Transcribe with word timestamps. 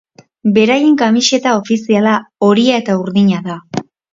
Beraien 0.55 0.95
kamiseta 1.01 1.53
ofiziala 1.59 2.17
horia 2.49 2.81
eta 2.85 2.99
urdina 3.07 3.47
da. 3.53 3.63